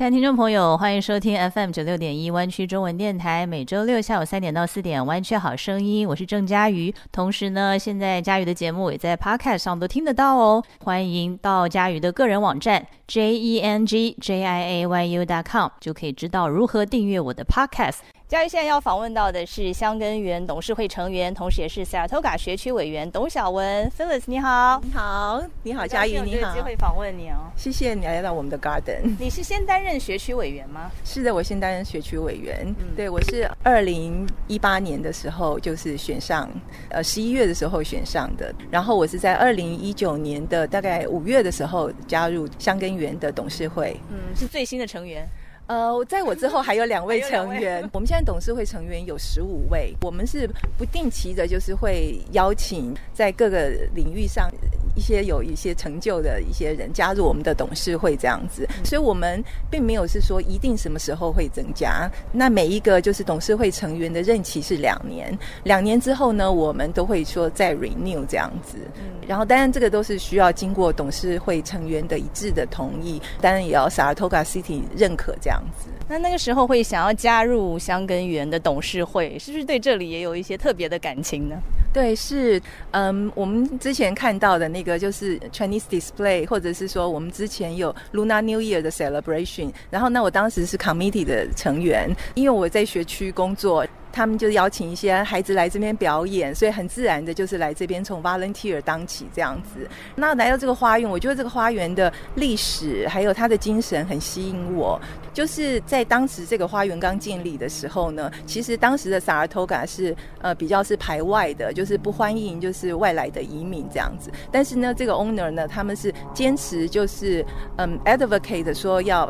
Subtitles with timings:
[0.00, 6.90] 亲爱的听众朋友，欢迎收听 FM 九六点一湾区中文电台，每周六下午三点到四点《湾区好声音》，我是郑佳瑜。
[7.12, 10.64] 同时呢，现在佳瑜的节目也在 Podcast 上都听得到哦。
[10.82, 17.96] 欢迎到佳瑜的个人网站 j e n g j i a y u dot com，就可以知道如何订阅我的 Podcast。
[18.30, 29.16] 嘉义现在要访问到的是香根园董事会成员，同时也是 Saratoga 学区委员董小文 Phyllis，你好，你好，你好，嘉怡，你好，机会访问你哦，谢谢你来到我们的 Garden。
[29.18, 30.92] 你是先担任学区委员吗？
[31.04, 32.72] 是的，我先担任学区委员。
[32.94, 36.48] 对，我是二零一八年的时候就是选上，
[36.90, 45.28] 呃，十一月的时候选上的，然后我是在二零一九年的大概五月的时候加入香根园的董事会，嗯，是最新的成员。
[45.70, 47.88] 呃，在我之后还有两位 成员。
[47.92, 54.50] 我们现在董事会成员有十五位，我们是不定期的，就是会邀请在各个领域上
[54.96, 58.68] 一些有一些成就的一些人加入我们的董事会，这样子。
[58.82, 62.10] 所以，我们并没有是说一定什么时候会增加。
[62.32, 68.76] 那每一个就是董事会成员的任期是两年，两年之后呢，我们都会说再 renew 这样子。
[69.24, 75.59] 然后，当然这个都是需要经过董事会成员的一致的同意，当然也要 Saratoga City 认可这样。
[76.08, 81.56] 那那个时候会想要加入香根园的董事会，是不是对这里也有一些特别的感情呢？
[81.92, 82.60] 对，是，
[82.92, 93.86] 嗯，我们之前看到的那个就是 Chinese Display，或者是说我们之前有 Luna New Year 的 Celebration，然后那我当时是 Committee 的成员，因为我在学区工作。
[94.12, 99.88] 他们就邀请一些孩子来这边表演，所以很自然的就是来这边从 volunteer 当起这样子。
[100.16, 105.00] 那来到这个花园，我觉得这个花园的历史还有它的精神很吸引我。
[105.32, 114.30] 就是在当时这个花园刚建立的时候呢，其实当时的萨尔托嘎是呃比较是排外的，就是不欢迎就是外来的移民这样子。
[114.50, 119.24] 但是呢，这个 owner 呢，他们是坚持就是嗯 advocate 说要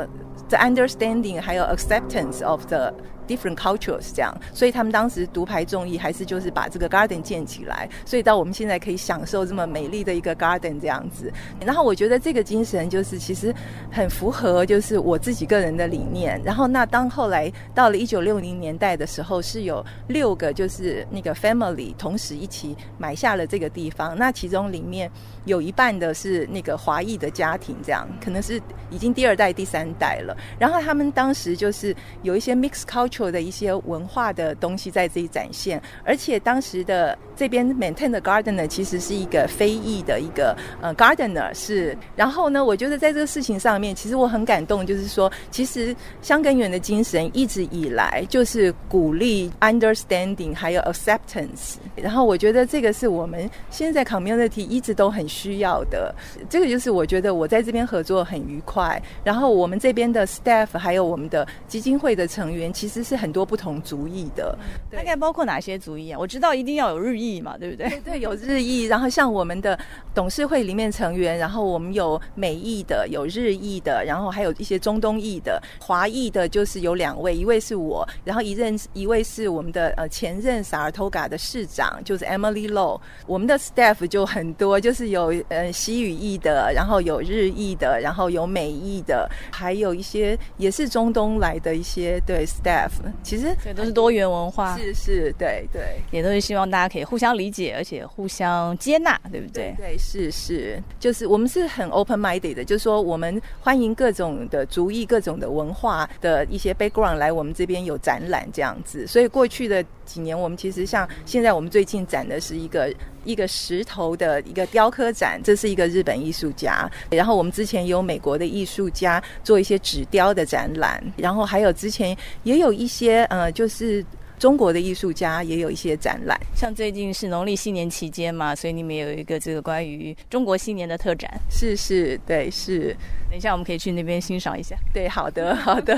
[0.49, 2.93] the understanding 还有 acceptance of the
[3.31, 11.33] different cultures 这样，所以他们当时独排众议，还是就是把这个 garden 建起来，所以到我们现在可以享受这么美丽的一个 garden 这样子。
[11.65, 13.55] 然后我觉得这个精神就是其实
[13.93, 16.41] 很符合就是我自己个人的理念。
[16.45, 25.09] 然后那当后来到了一九六零年代的时候，是有六个就是那个 family 同时一起买下了这个地方，那其中里面
[25.45, 30.37] 有一半的是那个华裔的家庭，这样可能是已经第二代、第三代了。
[30.59, 33.20] 然后他们当时就是有一些 mixed culture。
[33.29, 56.15] 的一些文化的东西在这里展现，而且当时的这边 maintain 的 gardener 其实是一个非裔的一个呃 gardener 是，然后呢，我觉得在这个事情上面，其实我很感动，就是说，其实香根园的精神一直以来就是鼓励 understanding 还有 acceptance，然后我觉得这个是我们现在 community 一直都很需要的，
[56.49, 63.01] 这个就是我觉得我在这边合作很愉快，然后我们这边的 staff 还有我们的基金会的成员其实。
[63.11, 64.57] 是很多不同族裔的，
[64.89, 66.17] 大概包括哪些族裔啊？
[66.17, 68.01] 我知道一定要有日裔嘛，对不对？
[68.05, 68.85] 对， 有日裔。
[68.85, 69.77] 然后像我们的
[70.15, 83.01] 董事会里面成员，然后我们有美裔的，有日裔的，然后还有一些中东裔的，华裔的，就是有两位，一位是我，然后一任一位是我们的呃前任萨尔托嘎的市长，就是 Emily Low。
[83.27, 92.90] 我们的 staff 就很多，就是有呃西语裔的，然后有日裔的，然后有美裔的，还有一些也是中东来的一些对 staff。
[93.23, 99.75] 其实这都是多元文化，是是，对对，也都是希望大家可以互相理解，而且互相接纳，对不对？
[99.77, 109.07] 对，是是，就是我们是很 open minded 的，就是说我们欢迎各种的族裔、各种的文化的一些 background 来我们这边有展览这样子。
[109.07, 112.93] 所以过去的几年，我们其实像现在我们最近展的是一个。
[113.23, 116.91] 一个石头的一个雕刻展，这是一个日本艺术家。
[117.11, 124.03] 然后我们之前有美国的艺术家做一些纸雕的展览，然后还有之前也有一些呃，就是
[124.39, 126.41] 中国的艺术家也有一些展览。
[126.57, 131.31] 像最近是农历新年期间嘛，所以你们有一个这个关于中国新年的特展。
[131.51, 132.97] 是是，对是。
[133.29, 134.75] 等一下我们可以去那边欣赏一下。
[134.95, 135.95] 对，好的好的。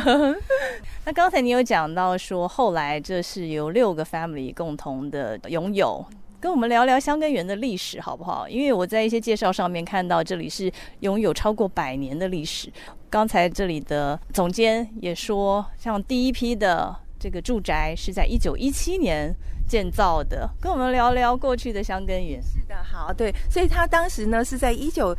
[1.05, 6.05] 那刚才你有讲到说，后来这是由六个 family 共同的拥有。
[6.41, 8.49] 跟我们聊聊香根园的历史好不好？
[8.49, 10.69] 因为我在一些介绍上面看到，这里是
[10.99, 12.69] 拥有超过百年的历史。
[13.13, 19.31] 刚才这里的总监也说，像第一批的这个住宅是在一九一七年
[19.69, 20.49] 建造的。
[20.59, 22.41] 跟我们聊聊过去的香根园。
[22.43, 25.15] 是的，好，对，所以他当时呢是在一九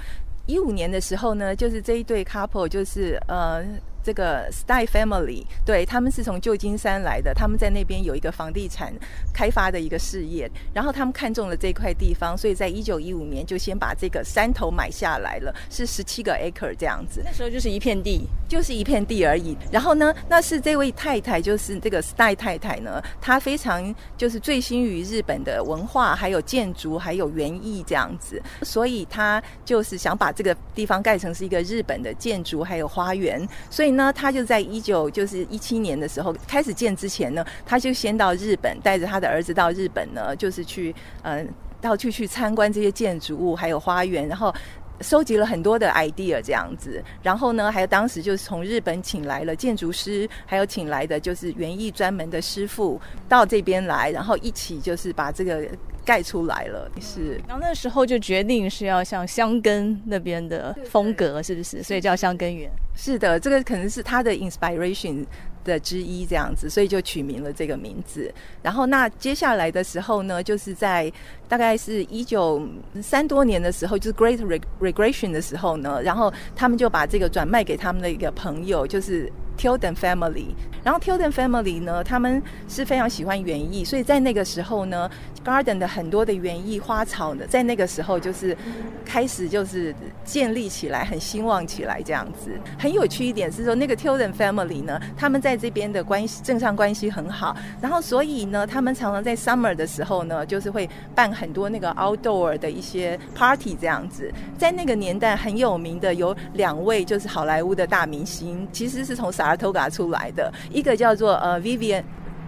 [0.48, 3.64] 一五年的时候呢，就是这一对 couple 就是呃。
[4.04, 8.94] 这个 Style Family，对他们是从旧金山来的，他们在那边有一个房地产
[9.34, 17.22] 开发的一个事业，然后他们看中了这块地方，所以在一九一五年就先把这个山头买下来了，是十七个 acre 这样子。
[17.24, 19.56] 那时候就是一片地，就是一片地而已。
[19.72, 33.48] 然后呢，那是这位太太，就是这个 Style 太太呢，她非常就是醉心于日本的文化，还有建筑，还有园艺这样子，所以她就是想把这个地方盖成是一个日本的建筑还有花园。
[33.70, 40.94] 所以呢，他就在一九就是一七年的时候开始建之前呢，他就先到日本，带着他的儿子到日本呢，就是去
[41.24, 41.48] 嗯
[41.82, 44.54] 到处去参观这些建筑物还有花园，然后。
[45.02, 55.66] 收集了很多的 idea 这样子，然后呢，还有当时就是从日本请来了建筑师，还有请来的就是园艺专门的师傅到这边来，然后一起就是把这个
[56.06, 56.90] 盖出来了。
[57.02, 61.84] 是，然后那时候就决定是要像香根那边的风格，是不是？
[61.84, 62.70] 所以叫香根园。
[62.96, 65.26] 是的，这个可能是他的 inspiration。
[65.64, 68.30] 的之一这样子，所以就取名了这个名字。
[68.62, 71.10] 然后那接下来的时候呢，就是在
[71.48, 72.62] 大概是一九
[73.02, 74.40] 三多年的时候，就是 Great
[74.80, 79.32] Regression 的时候呢，然后他们就把这个转卖给他们的一个朋友，就是。
[79.56, 80.48] Tilden Family，
[80.84, 85.08] 然后 Tilden Family 呢，他们是非常喜欢园艺，所以在那个时候呢
[85.46, 88.58] ，Garden 的很多的园艺花草呢，在那个时候就是
[89.06, 89.94] 开始就是
[90.26, 92.50] 建立起来，很兴旺起来这样子。
[92.80, 104.32] 很有趣一点是说，那个 Tilden Family 呢，他们在这边的关系政上关系很好，然后所以呢，他们常常在 Summer 的时候呢，就是会办很多那个 Outdoor 的一些 Party 这样子。
[104.58, 112.04] 在那个年代很有名的有两位就是好莱坞的大明星，其实是从萨尔托嘎出来的一个叫做呃 Vivian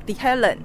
[0.05, 0.57] De Helen，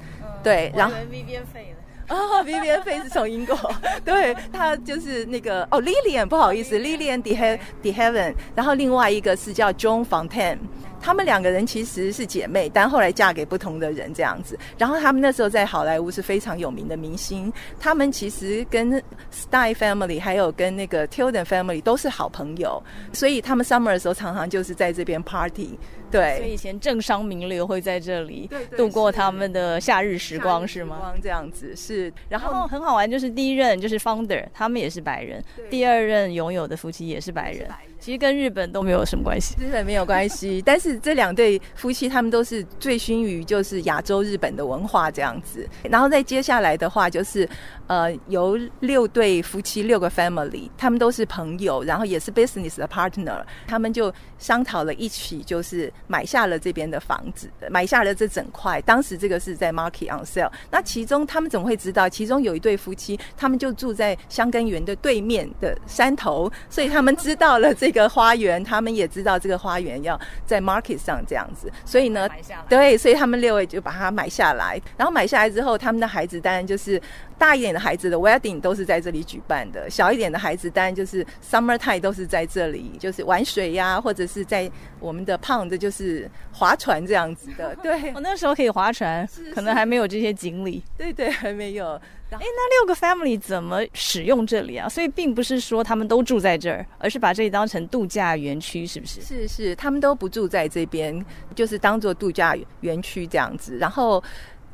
[0.43, 1.71] 对，然后 Vivian Fay
[2.09, 3.57] 哦，Vivian Fay 是从英国，
[4.05, 10.59] 对，他就是那个哦 Lilian 不好意思，Lilian De De Helen，然后另外一个是叫 John Fontaine。
[11.01, 14.59] 他们两个人其实是姐妹，但后来嫁给不同的人这样子。
[14.77, 17.53] 然后他们那时候在好莱坞是非常有名的明星。
[17.79, 22.83] 他们其实跟 Style Family 还有跟那个 Tilden Family 都是好朋友，
[23.13, 25.79] 所以他们 Summer 的时候常常就是在这边 Party。
[26.11, 31.15] 对，所以以前政商名流会在这里度过他们的夏日时光，是吗？
[31.23, 32.13] 这样子是。
[32.29, 37.69] 然后很好玩，就是第一任就是 Founder，他们也是白人；第二任拥有的夫妻也是白人。
[38.01, 40.63] 其实跟日本都没有什么关系，日本没有关系。
[40.67, 45.69] 但是这两对夫妻，他们都是醉心于就是亚洲日本的文化这样子。
[45.83, 47.47] 然后再接下来的话，就是
[47.91, 58.81] 呃，由六对夫妻六个 family，他们都是朋友，然后也是 business 的 partner，他们就商讨了一起，就是买下了这边的房子，买下了这整块。
[58.83, 60.51] 当时这个是在 market on sale。
[60.71, 62.09] 那其中他们怎么会知道？
[62.09, 67.91] 其中有一对夫妻，他们就住在香根园的对面的山头，所以他们知道了这。
[67.91, 70.17] 个花园，他们也知道这个花园要
[70.47, 72.29] 在 market 上这样子，所以呢，
[72.69, 74.81] 对，所以他们六位就把它买下来。
[74.97, 77.03] 然后买下来之后，他们的孩子当然就是
[77.37, 87.75] 大一点的孩子的 wedding 都是在这里举办的，小一点的孩子当然就是 summer time 都是在这里，就是玩水呀，或者是在我们的 pond 就是划船这样子的。
[87.83, 90.83] 对，我那时候可以划船，可能还没有这些锦鲤。
[90.99, 91.99] 对对，还没有。
[92.33, 94.89] 哎，那六个 family 怎么使用这里啊？
[94.89, 99.21] 所以并不是说他们都住在这儿，而是把这里当成度假园区，是不是？
[99.21, 101.25] 是是，他们都不住在这边，
[101.57, 103.77] 就是当做度假园区这样子。
[103.79, 104.23] 然后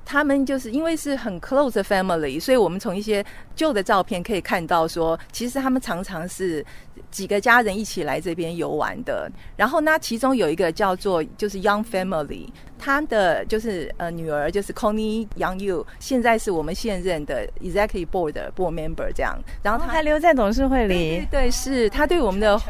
[0.06, 3.22] 他们就是因为是很 close family，所以我们从一些
[3.54, 6.64] 旧的照片可以看到，说其实他们常常是。
[7.10, 22.60] 几个家人一起来这边游玩的，然后呢，其中有一个叫做就是 Young Family，他的就是呃女儿就是 Connie Young You，现在是我们现任的 Executive Board Board Member 这样，然后他还留在董事会里，对，是他对我们的，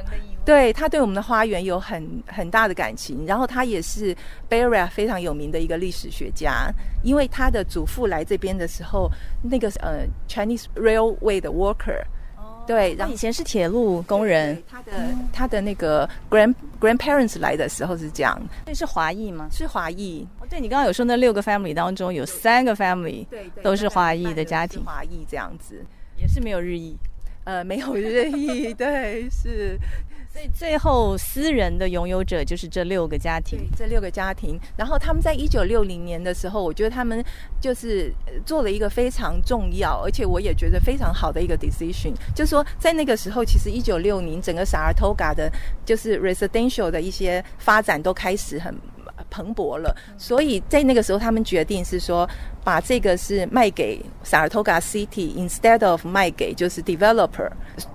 [0.44, 4.16] 对他对我们的花园有很很大的感情，然后他也是
[4.50, 6.72] Area 非常有名的一个历史学家，
[7.02, 9.10] 因为他的祖父来这边的时候，
[9.42, 12.02] 那个呃 Chinese Railway 的 Worker。
[12.66, 14.92] 对，然后以前是铁路工人，他的
[15.32, 19.48] 他的那个 grand grandparents 来的时候是这样，那是华裔吗？
[19.50, 20.26] 是华裔。
[20.40, 25.84] 哦，对你刚刚有说那六个 family 当中有三个 family，对，都是华裔的家庭，华裔这样子，
[26.16, 26.96] 也是没有日裔，
[27.44, 29.78] 呃，没有日裔， 对，是。
[30.36, 33.58] 所以最后，私人的拥有者就是这六个家庭。
[33.74, 37.24] 这六个家庭，然后他们在一九六零年的时候，我觉得他们
[37.58, 38.12] 就是
[38.44, 45.50] 做了一个非常重要，而且我也觉得非常好的一个 decision，就是说在那个时候，其实一九六零整个萨尔托嘎的，
[45.86, 48.78] 就是 residential 的一些发展都开始很
[49.30, 52.28] 蓬勃了，所以在那个时候，他们决定是说，
[52.66, 57.48] 把这个是卖给 Saratoga City，instead of 卖给就是 developer，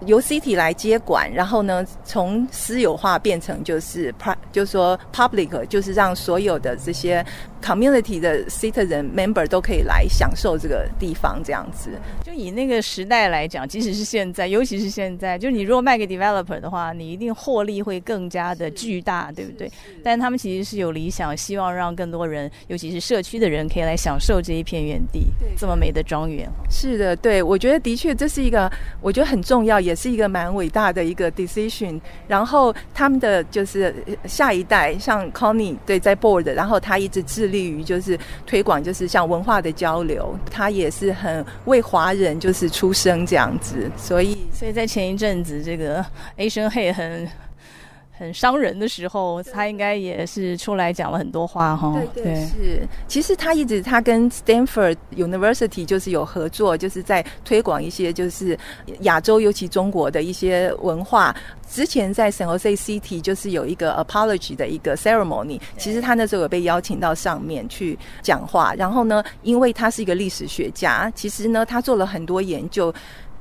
[0.05, 7.25] 由 City 来接管，然后呢，从私有化变成就是 p 就是说 public，就是让所有的这些
[7.61, 11.89] community 的 citizen member 都可以来享受这个地方，这样子。
[12.23, 19.69] 就以那个时代来讲，即使是现在，尤其是现在，就你如果卖给 developer 的话，你一定获利会更加的巨大，对不对？
[20.01, 25.27] 但他们其实是有理想，希望让更多人，尤其是社区的人，可以来享受这一片园地，
[25.57, 26.49] 这么美的庄园。
[26.69, 31.99] 是的，对，我觉得的确这是一个，我觉得很重要，也是一个蛮伟大的一个 decision。
[32.27, 33.93] 然后他们的就是
[34.25, 43.91] 下一代，像 Connie 对在 board，然后他一直致力于就是推广，就是像文化的交流，他也是很为华人就是出生这样子。
[43.97, 46.05] 所以，所以在前一阵子，这个
[46.37, 47.27] Asian Hey 很。
[48.21, 51.99] 很伤人的时候，他应该也是出来讲了很多话哈。
[52.13, 58.55] 对对是，其实他一直他跟 Stanford University 就是有合作，就是在推广一些就是
[58.99, 61.35] 亚洲尤其中国的一些文化。
[61.67, 68.75] 之前在 San Jose City 就是有一个 apology 的一个 ceremony，其实他那时候有被邀请到上面去讲话。
[68.75, 72.93] 然后呢，因为他是一个历史学家，其实呢他做了很多研究。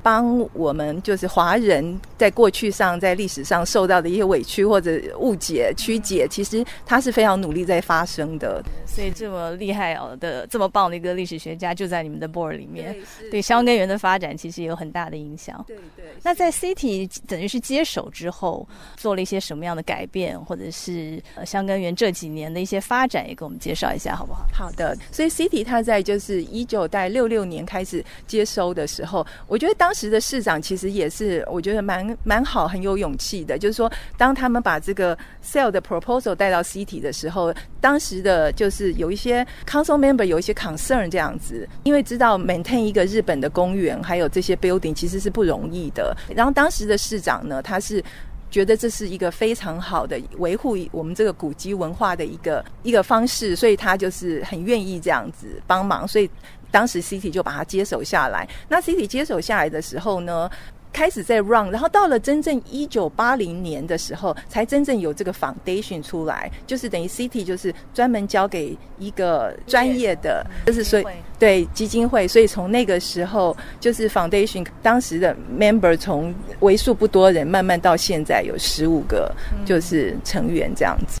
[0.03, 8.63] 帮我们就是华人在过去上在历史上受到的一些委屈或者误解曲解，其实他是非常努力在发生的。
[8.85, 12.95] 所以这么厉害哦的这么棒的一个历史学家就在你们的 board 里面，
[13.29, 15.63] 对香根源的发展其实有很大的影响。
[15.67, 16.05] 对对。
[16.23, 18.67] 那在 City 等于是接手之后，
[18.97, 24.45] 做了一些什么样的改变，或者是呃香根园这几年的一些发展，也给我们介绍一下好不好？
[24.51, 24.97] 好的。
[25.11, 33.57] 所以 City 它在就是一九代六六年开始接收的时候，我觉得当当时的市长其实也是，我觉得蛮蛮好，很有勇气的。
[33.57, 46.15] 就是说，当他们把这个 sale 的 proposal 带到 City 的时候，当时的就是有一些 council member 有一些 concern 这样子，因为知道 maintain 一个日本的公园还有这些 building 其实是不容易的。
[46.33, 48.01] 然后当时的市长呢，他是
[48.49, 56.31] 觉得这是一个非常好的维护我们这个古迹文化的一个一个方式，所以他就是很愿意这样子帮忙，所以。
[56.71, 58.47] 当时 City 就把它接手下来。
[58.67, 60.49] 那 City 接手下来的时候呢，
[60.93, 71.05] 开始在 run，然后到了真正一九八零年的时候，才真正有这个 foundation 出来，就是等于 City 就是专门交给一个专业的，就是所以
[71.39, 79.33] 对基金会，所以从那个时候就是 foundation 当时的 member 从为数不多人慢慢到现在有十五个
[79.65, 81.20] 就是成员这样子。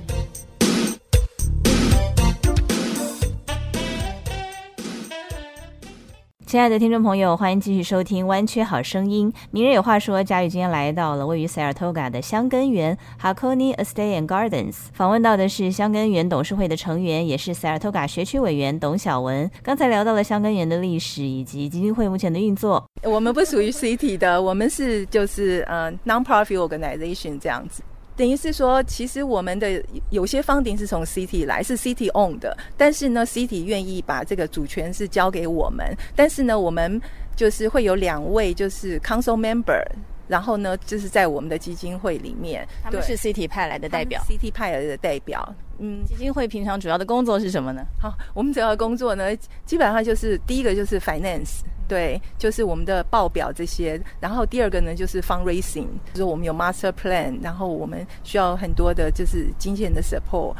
[6.51, 9.31] 亲爱的听众朋友，欢迎继续收听《弯曲好声音》。
[9.51, 19.49] 名人有话说，佳宇今天来到了位于 Saratoga 的香根园 （Hakone Estate and Gardens），访问到的是香根园董事会的成员，也是 Saratoga 学区委员董小文。
[19.63, 22.85] 刚才聊到了香根园的历史以及基金会目前的运作。
[23.03, 27.81] 我们不属于 City 的，我们是就是呃 Non-profit Organization 这样子。
[28.15, 37.01] 等于是说，其实我们的有些方顶是从 City 来，是 City own 的，但是呢，City 愿意把这个主权是交给我们，但是呢，我们
[37.35, 39.83] 就是会有两位就是 Council Member，
[40.27, 45.55] 然后呢，就是在我们的基金会里面，他们是 City 派来的代表，City 派来的代表。
[45.79, 47.83] 嗯，基金会平常主要的工作是什么呢？
[47.99, 51.61] 好，我们主要的工作呢，基本上就是第一个就是 Finance。
[51.91, 60.53] 对，就是我们的报表这些，然后第二个呢就是 fundraising，就是我们有 master plan，然后我们需要很多的就是金钱的 support，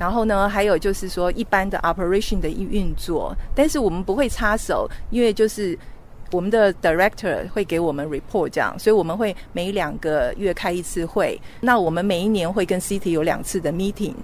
[0.00, 5.78] 然后呢还有就是说一般的 operation 的运作，但是我们不会插手，因为就是
[6.30, 14.14] 我们的 director 会给我们 report 这样，所以我们会每两个月开一次会，那我们每一年会跟 city 有两次的 meeting，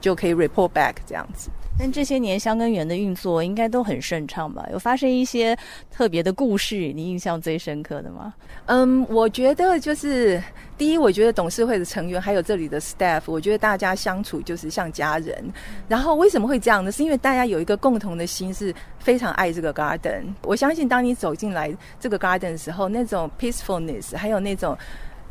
[0.00, 1.50] 就可以 report back 这样子。
[1.78, 4.66] 但这些年香根园的运作应该都很顺畅吧？
[4.72, 5.56] 有发生一些
[5.90, 8.32] 特别的故事，你印象最深刻的吗？
[8.64, 10.42] 嗯，我觉得就是
[10.78, 15.52] 第一，我觉得董事会的成员还有这里的 staff，我觉得大家相处就是像家人。
[15.86, 16.90] 然后为什么会这样呢？
[16.90, 20.24] 是因为大家有一个共同的心，是非常爱这个 garden。
[20.42, 24.76] 我相信当你走进来这个 garden 的时候，那种 peacefulness，还有那种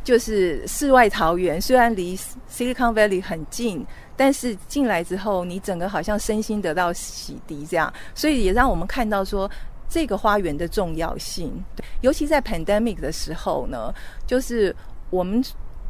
[0.04, 3.84] 就是世外桃源，虽然离 Silicon Valley 很近。
[4.18, 9.50] 但是进来之后，你整个好像身心得到洗涤，这样，所以也让我们看到说
[9.90, 11.52] 这个花园的重要性。
[12.02, 13.94] 尤其在 pandemic 的时候呢，
[14.26, 14.76] 就是
[15.10, 15.44] 我们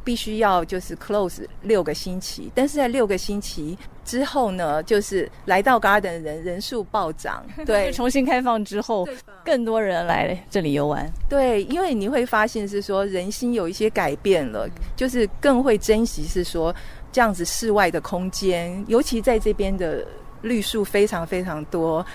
[0.03, 9.07] 必须要就是 close 六个星期，但是在六个星期之后呢，就是来到 garden 的人人数暴涨，对， 重新开放之后，
[9.43, 11.11] 更多人来这里游玩。
[11.27, 16.73] 对，因为你会发现是说人心有一些改变了，就是更会珍惜是说
[17.15, 20.05] 这样子室外的空间，尤其在这边的
[20.41, 22.05] 绿树非常非常多。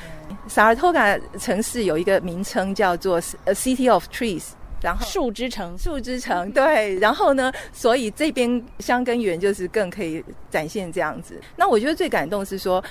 [0.47, 4.49] 萨尔托卡城市有一个名称叫做 City of Trees。
[4.83, 6.99] 然后树之城，树之城，对。
[6.99, 11.41] 然后呢，所以这边香根园就是更可以展现这样子。
[11.57, 12.85] 那我觉得最感动是说，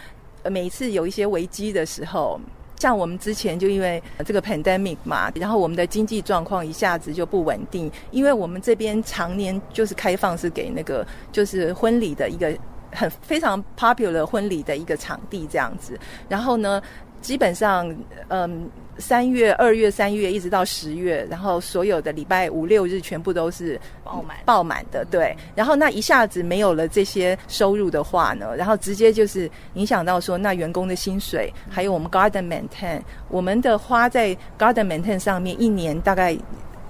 [0.45, 2.41] 每一次有一些危机的时候，
[2.79, 12.57] 像我们之前就因为这个 pandemic 嘛，然后我们的经济状况一下子就不稳定，因为我们这边常年就是开放是给那个就是婚礼的一个
[12.91, 15.99] 很非常 popular 婚礼的一个场地这样子。
[16.27, 16.81] 然后呢，
[17.21, 17.95] 基本上
[18.29, 18.67] 嗯。
[18.99, 25.35] 三月、二月、三月一直到十月，然后所有的礼拜五六日全部都是爆满爆满的，对。
[25.55, 36.37] 然后那一下子没有了这些收入的话呢，然后直接就是影响到说那员工的薪水，还有我们 garden maintain，我们的花在 garden maintain 上面一年大概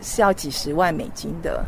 [0.01, 1.63] 是要几十万美金的。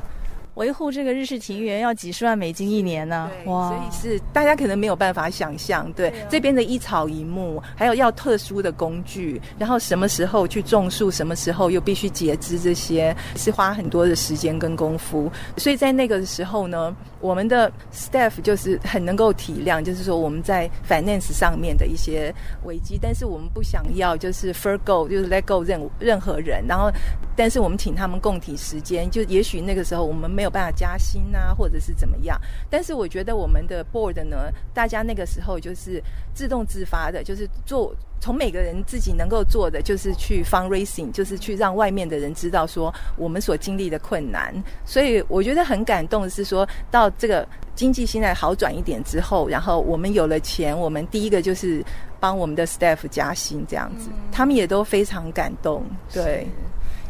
[0.56, 3.70] 维护这个日式庭园要几十万美金一年呢，哇！
[3.70, 15.32] 所以是大家可能没有办法想象，对这边的一草一木，还有要特殊的工具，然后什么时候去种树，什么时候又必须截枝，这些是花很多的时间跟功夫。
[15.56, 22.34] 所以在那个时候呢，我们的 staff 就是很能够体谅，就是说我们在 finance 上面的一些
[22.66, 26.92] 危机，但是我们不想要就是 forgo，就是 let go 任任何人，然后
[27.38, 32.40] 但是我们请他们共体时间，就也许那个时候我们没有办法加薪啊，或者是怎么样？
[32.70, 36.02] 但是我觉得我们的 board 呢，大家那个时候就是
[36.34, 44.54] 自动自发的，就是做从每个人自己能够做的，就是去 fundraising，就是去让外面的人知道说我们所经历的困难。
[44.86, 51.84] 所以我觉得很感动的是说到这个经济现在好转一点之后，然后我们有了钱，我们第一个就是
[52.20, 55.84] 帮我们的 staff 加薪这样子，他们也都非常感动。
[56.14, 56.48] 对。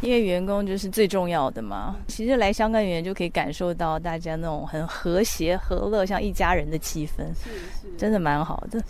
[0.01, 1.95] 因为员工就是最重要的嘛。
[2.07, 7.49] 其实来香港园就可以感受到大家那种很和谐、和乐，像一家人的气氛，是
[7.81, 8.83] 是，真的蛮好的。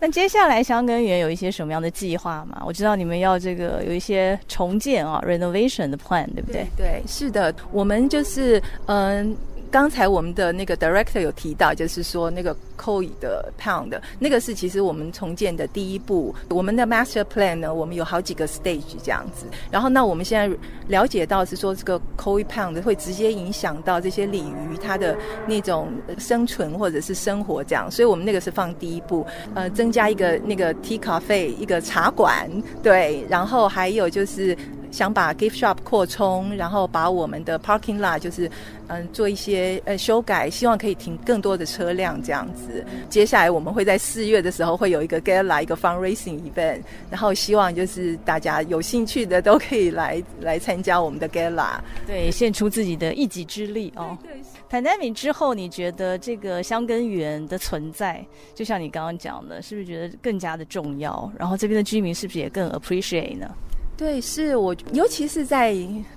[0.00, 2.62] 那接下来香港园有一些什么样的计划吗？
[2.66, 6.66] 我知道你们要这个有一些重建啊，renovation 的 plan，对不对？
[6.76, 9.36] 对，是的，我们就是嗯。
[9.70, 16.34] 刚才我们的那个 director 有提到，就是说那个 Koi 的 Pound，那个是其实我们重建的第一步。
[16.48, 19.46] 我们的 Master Plan 呢，我们有好几个 stage 这样子。
[19.70, 27.90] 然后，那我们现在了解到是说，这个 Koi Pound 会直接影响到这些鲤鱼它的那种生存或者是生活这样。
[27.90, 32.50] 所以我们那个是放第一步，呃，增加一个那个 Tea Cafe 一个茶馆，
[32.82, 33.26] 对。
[33.28, 34.56] 然后还有就是
[34.90, 38.50] 想把 Gift Shop 扩充，然后把我们的 Parking Lot 就是。
[38.90, 42.82] 嗯，做一些呃修改，希望可以停更多的车辆这样子。
[43.10, 54.16] 接下来我们会在四月的时候会有一个 gala 一个 fundraising event，然后希望就是大家有兴趣的都可以来来参加我们的 gala，对，献出自己的一己之力哦。
[54.70, 58.24] pandemic 之后，你觉得这个香根园的存在，
[58.54, 61.30] 就像你刚刚讲的，是不是觉得更加的重要？
[61.38, 63.54] 然后这边的居民是不是也更 appreciate 呢？
[63.98, 65.74] 对，是我，尤其是在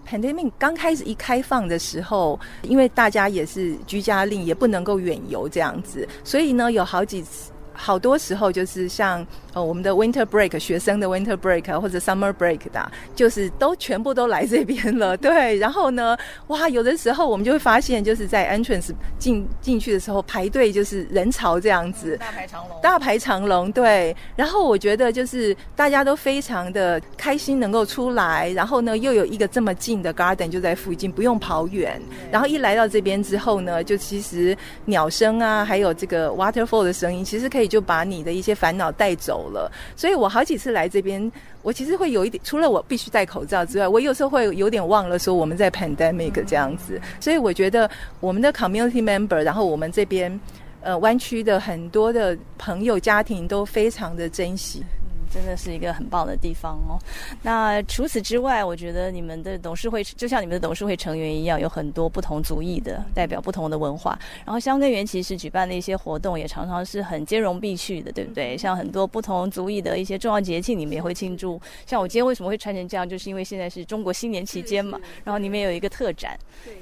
[0.08, 7.52] pandemic 刚开始一开放的时候，因为大家也是居家令，也不能够远游这样子，所以呢，有好几次。
[7.74, 15.58] 好多时候就是像呃我们的 winter break 学生的 winter break 或者 summer break 的，就是都全部都来这边了， 对。
[15.58, 24.16] 然后呢，哇，有的时候我们就会发现，就是在 entrance 进进去的时候排队就是人潮这样子，大排长龙，大排长龙，对。
[24.36, 32.00] 然后我觉得就是大家都非常的开心能够出来，然后呢又有一个这么近的 garden 就在附近，不用跑远。
[32.32, 34.56] 然后一来到这边之后呢，就其实
[34.86, 37.71] 鸟声啊，还有这个 waterfall 的声音，其实可以。
[37.72, 41.32] 就把你的一些烦恼带走了，所以我好几次来这边，
[41.62, 50.38] 我其实会有一点，除了我必须戴口罩之外，我有时候会有点忘了说我们在 pandemic 这样子，所以我觉得我们的 community member，然后我们这边
[50.82, 54.84] 呃湾区的很多的朋友家庭都非常的珍惜。
[55.32, 57.00] 真的是一个很棒的地方哦。
[57.42, 64.20] 那除此之外，我觉得你们的董事会就像你们的董事会成员一样，有很多不同族裔的代表，不同的文化。
[64.46, 68.58] 然后香根园其实举办的一些活动，也常常是很兼容并蓄的，对不对？
[68.58, 71.60] 像很多不同族裔的一些重要节庆，你们也会庆祝。
[71.86, 75.00] 像我今天为什么会穿成这样，就是因为现在是中国新年期间嘛。
[75.24, 76.38] 然后里面有一个特展，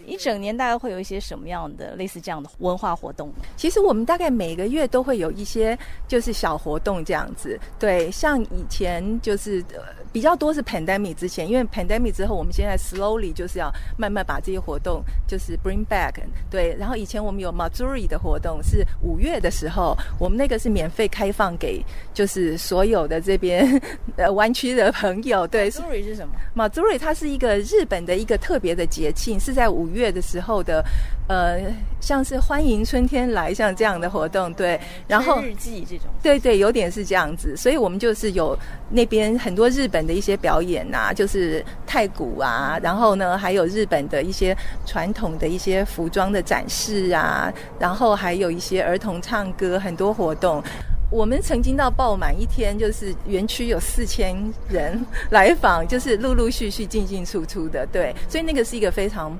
[0.08, 3.32] 一整年大概会有一些什么样的类似这样的文化活动？
[3.56, 8.39] 其实我们大概每个月都会有一些就是小活动这样子，对，像。
[8.46, 9.64] 以前就是
[10.12, 16.14] 比较多是 pandemic 之前，因为 pandemic 之后，我们现在 slowly 就是要慢慢把这些活动就是 bring back。
[16.50, 23.80] 对，然后以前我们有 Mazuri 的活动，是五月的时候，我们那个是免费开放给就是所有的这边
[24.18, 25.46] 呃湾区的朋友。
[25.48, 30.84] 对，Mazuri 是什么？Mazuri 它是一个日本的一个特别的节庆，是在五月的时候的，
[31.28, 31.62] 呃，
[32.00, 34.52] 像是欢迎春天来像这样的活动。
[34.54, 38.58] 对，然后日记这种，对对，有点是这样子，所以我们就是有
[38.90, 50.64] 那边很多日本的一些表演呐，就是太鼓啊，然后呢，还有日本的一些传统的一些服装的展示啊，然后还有一些儿童唱歌，很多活动。
[51.12, 54.36] 我们曾经到爆满一天，就是园区有四千
[54.70, 59.36] 人来访，就是陆陆续续进进出出的，对，所以那个是一个非常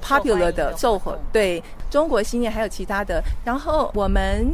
[0.00, 3.20] popular 的奏活，对中国新年还有其他的。
[3.44, 4.46] 然后我们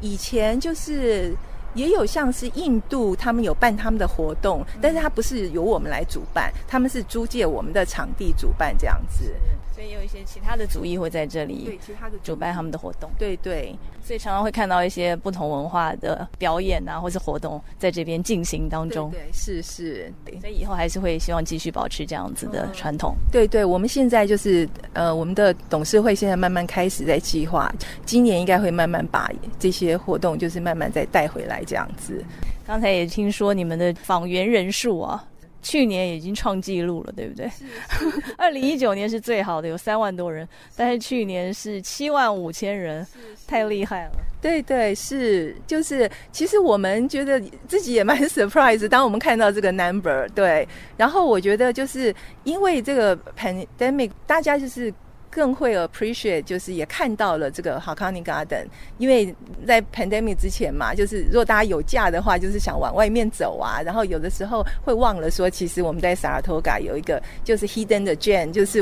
[0.00, 1.34] 以前就是
[1.74, 9.34] 也有像是印度，他们有办他们的活动，但是他不是由我们来主办，他们是租借我们的场地主办这样子。
[9.82, 19.10] 也有一些其他的主义会在这里，对其他的主办他们的活动，对对，所以常常会看到一些不同文化的表演啊，或是活动在这边进行当中。
[19.10, 23.14] 对，是是，所以以后还是会希望继续保持这样子的传统。
[23.30, 27.72] 对对，我们现在就是呃，我们的董事会现在慢慢开始在计划，
[28.04, 32.24] 今年应该会慢慢把这些活动就是慢慢再带回来这样子。
[32.66, 35.24] 刚才也听说你们的访员人数啊。
[35.62, 37.50] 去年已经创纪录了，对不对？
[38.36, 40.46] 二零一九年是最好的，有三万多人，
[40.76, 43.06] 但是去年是七万五千人，
[43.46, 44.12] 太厉害了。
[44.40, 54.92] 对对，是就是，其实我们觉得自己也蛮 surprise，当我们看到这个 number，对，然后我觉得就是因为这个 pandemic，大家就是。
[55.34, 58.66] 更会 appreciate，就是也看到了这个 h a k a n i Garden，
[58.98, 59.34] 因为
[59.66, 68.80] 在 pandemic 之前嘛，就是如果大家有假的话，就是想往外面走啊，然后有的时候会忘了说，其实我们在 Saratoga 有一个就是 hidden 的卷就是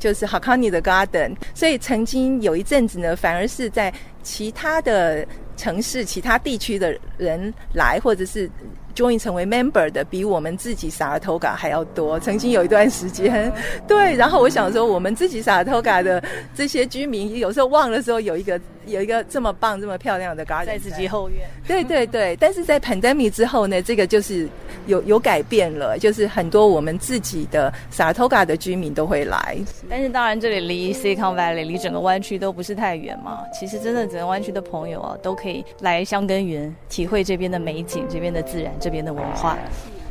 [0.00, 5.24] 就是 h a k a n i 的 Garden，所以曾经有一阵子呢，反而是在其他的
[5.56, 8.50] 城市、其他地区的人来，或者是。
[8.94, 12.18] Join 成为 member 的比我们自己萨拉托嘎还要多。
[12.20, 13.52] 曾经有一段时间，
[13.86, 14.14] 对。
[14.14, 16.22] 然后我想说，我们自己萨拉托嘎的
[16.54, 21.48] 这些居民，有时候忘了说有一个有一个这么棒、这么漂亮的 garden 在自己后院。
[21.66, 22.36] 对对对。
[22.36, 24.48] 但是在 pandemic 之后呢，这个就是
[24.86, 29.56] 有有改变了，就是很多我们自己的萨拉托嘎的居民都会来。
[29.88, 33.42] 但是当然，这里离 Silicon Valley 离整个湾区都不是太远嘛。
[33.52, 38.72] 其实真的整个湾区的朋友啊，都可以来香根园体会这边的美景，这边的自然。
[38.84, 39.56] 这边的文化，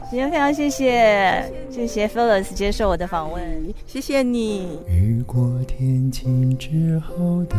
[0.09, 4.79] 今天非常谢谢，谢谢 Phyllis 接受我的访问，谢谢你。
[4.87, 7.55] 雨过天晴之后的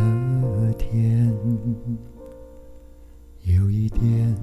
[0.76, 1.32] 天，
[3.42, 4.36] 有一点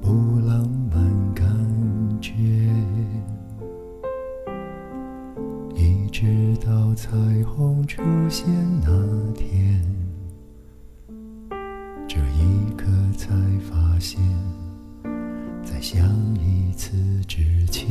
[0.00, 0.08] 不
[0.48, 1.46] 浪漫感
[2.18, 2.32] 觉，
[5.74, 7.10] 一直到彩
[7.44, 8.48] 虹出现
[8.80, 8.90] 那
[9.34, 9.84] 天，
[12.08, 12.86] 这一刻
[13.18, 13.28] 才
[13.60, 14.18] 发现。
[15.82, 17.88] 想一次之前，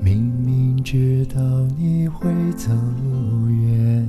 [0.00, 1.38] 明明知道
[1.76, 2.70] 你会走
[3.50, 4.08] 远，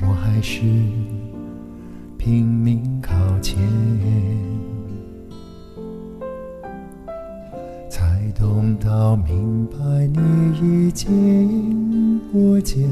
[0.00, 0.62] 我还是
[2.16, 3.58] 拼命靠前，
[7.90, 12.88] 才懂到明白你已经不见，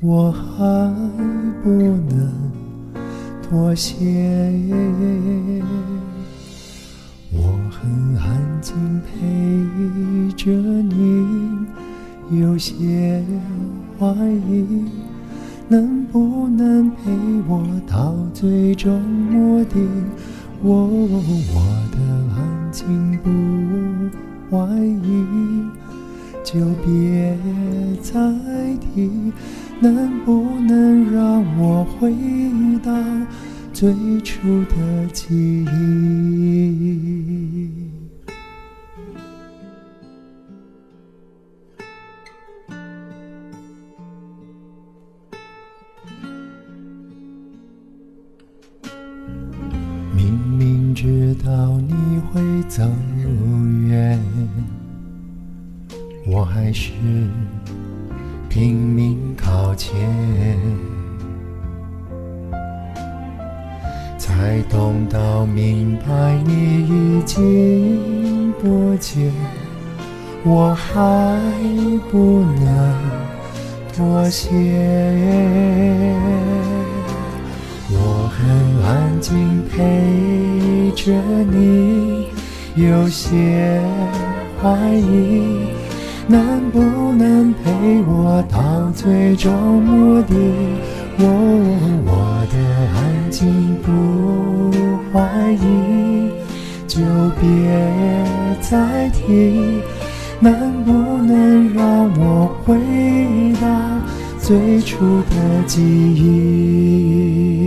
[0.00, 0.94] 我还
[1.62, 2.47] 不能。
[3.48, 3.94] 妥协，
[7.32, 11.26] 我很安静陪着你，
[12.38, 13.24] 有些
[13.98, 14.06] 怀
[14.50, 14.84] 疑
[15.66, 16.96] 能不能陪
[17.48, 19.76] 我到最终目的。
[20.60, 21.08] 我我
[21.90, 21.98] 的
[22.36, 23.30] 安静不
[24.50, 25.24] 怀疑，
[26.44, 27.34] 就别
[28.02, 28.12] 再
[28.76, 29.32] 提。
[29.80, 32.12] 能不能让我回
[32.82, 32.92] 到
[33.72, 35.68] 最初的记忆？
[50.12, 51.94] 明明知道你
[52.32, 52.82] 会走
[53.86, 54.20] 远，
[56.26, 56.90] 我还是。
[58.48, 59.94] 拼命靠前，
[64.18, 69.30] 才懂到明白你已经不见，
[70.44, 71.38] 我还
[72.10, 72.94] 不能
[73.94, 74.48] 妥协。
[77.90, 78.48] 我很
[78.82, 81.12] 安静陪着
[81.50, 82.28] 你，
[82.76, 83.80] 有些
[84.60, 85.68] 怀疑，
[86.28, 86.78] 能不
[87.14, 90.34] 能陪我到最终目的？
[91.20, 91.24] 哦，
[92.06, 92.56] 我的
[92.94, 92.96] 安
[93.30, 93.88] 静不
[95.10, 95.16] 怀
[95.52, 96.30] 疑，
[96.86, 97.00] 就
[97.40, 97.44] 别
[98.60, 99.80] 再提，
[100.38, 101.82] 能不能让
[102.20, 102.76] 我回
[103.60, 103.66] 到
[104.38, 105.34] 最初的
[105.66, 107.57] 记忆？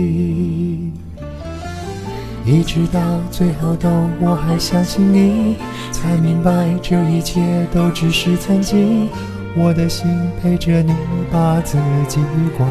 [2.52, 3.88] 一直到最后都
[4.20, 5.56] 我还相信你，
[5.90, 9.08] 才明白这一切都只是曾经。
[9.56, 10.06] 我的心
[10.42, 10.92] 陪着你，
[11.32, 12.20] 把自己
[12.58, 12.68] 关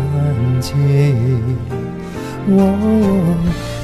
[0.59, 0.77] 紧。
[2.47, 3.35] 哦，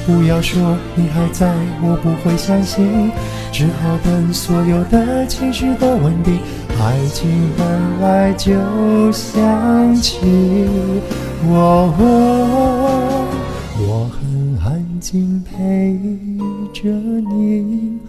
[0.06, 3.10] 不要说你还在，我不会相信。
[3.50, 6.38] 只好等所有的情绪都稳定，
[6.78, 8.52] 爱情本来就
[9.10, 10.68] 像气。
[11.48, 11.92] 哦，
[14.98, 15.96] 安静陪
[16.74, 18.00] 着你，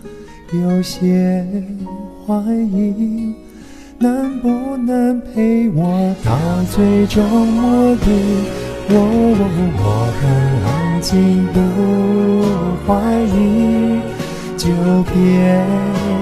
[0.51, 1.45] 有些
[2.25, 3.31] 怀疑。
[3.99, 6.35] 能不能陪我到
[6.71, 8.09] 最终目的？
[8.89, 8.95] 我
[9.77, 10.21] 我很
[10.65, 11.59] 安静，不
[12.87, 12.97] 怀
[13.37, 14.01] 疑，
[14.57, 14.67] 就
[15.13, 15.13] 别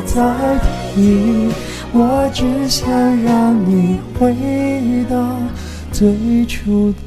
[0.05, 0.19] 再
[0.93, 1.47] 提。
[1.93, 2.91] 我只想
[3.23, 4.35] 让你回
[5.09, 5.15] 到
[5.93, 6.99] 最初的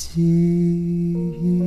[0.00, 1.60] 记忆。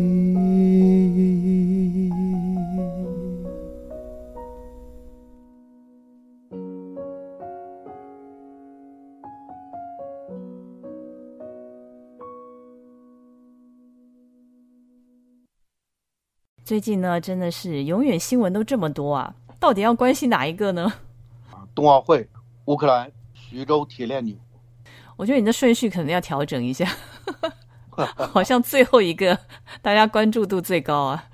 [16.65, 20.91] 最近呢，真的是永远新闻都这么多啊，到底要关心哪一个呢？
[21.75, 22.27] 冬奥会，
[22.65, 24.35] 乌克兰徐州铁链女。
[25.15, 26.89] 我觉得你的顺序可能要调整一下，
[28.31, 29.37] 好像最后一个
[29.81, 31.25] 大家关注度最高啊。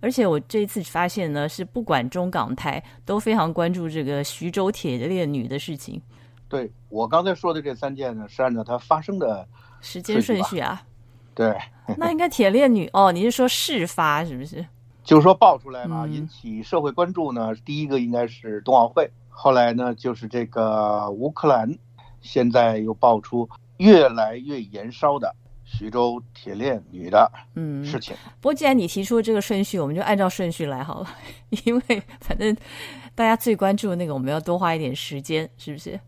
[0.00, 6.00] 而且我这一次发现呢，是不管中港台都非常关注这个徐州铁链女的事情。
[6.48, 9.46] 对我刚才说的这三件呢，是按照它发生的
[9.80, 10.82] 时间顺序啊。
[11.34, 11.56] 对，
[11.96, 13.10] 那应该铁链女哦？
[13.10, 14.64] 你是说事发是不是？
[15.02, 17.54] 就是说爆出来嘛，引起社会关注呢。
[17.64, 21.76] 第一个应该是冬奥会，后来呢就是这个乌克兰，
[22.20, 25.34] 现在又爆出越来越延烧的
[25.68, 28.16] 徐州铁链女的嗯事情。
[28.40, 31.08] 不过既然你提出这个顺序，我们就按照顺序来好了，
[31.66, 32.56] 因为反正
[33.14, 35.98] 大家最关注的那个，我们要多花一点时间，是不是？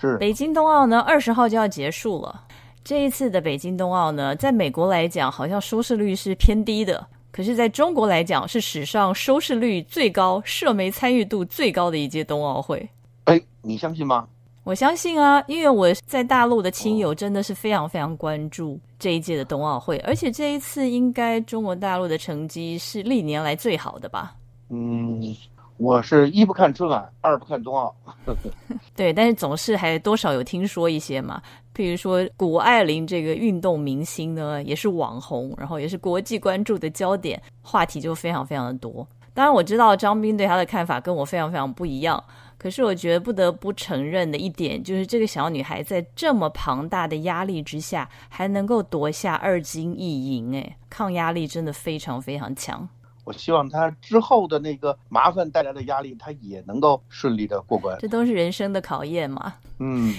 [0.00, 0.16] 是。
[0.18, 2.44] 北京冬奥呢，二十号就要结束了。
[2.84, 12.88] 这一次的北京冬奥呢，在美国来讲好像收视率是偏低的，可是在中国来讲是史上收视率最高、社媒参与度最高的一届冬奥会。
[13.24, 14.28] 哎，你相信吗？
[14.64, 24.36] 我相信啊，因为我在大陆的亲友真的是非常非常关注这一届的冬奥会，而且这一次应该中国大陆的成绩是历年来最好的吧？
[24.68, 25.34] 嗯。
[25.76, 27.96] 我是一不看春晚，二不看冬奥。
[28.94, 31.40] 对，但是总是还多少有听说一些嘛。
[31.74, 39.08] 譬如说，谷爱凌这个运动明星呢，也是网红，然后也是国际关注的焦点，话题就非常非常的多。
[39.32, 42.22] 当然，我知道张斌对他的看法跟我非常非常不一样。
[42.62, 52.86] 可是，我觉得不得不承认的一点，就是这个小女孩在这么庞大的压力之下，还能够夺下二金一银，哎，抗压力真的非常非常强。
[53.24, 57.96] 我希望她之后的那个麻烦带来的压力，她也能够顺利的过关。
[57.98, 59.54] 这都是人生的考验嘛。
[59.78, 60.14] 嗯，